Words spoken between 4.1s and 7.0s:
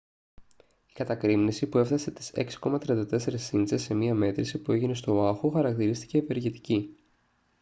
μέτρηση που έγινε στο οάχου χαρακτηρίστηκε «ευεργετική»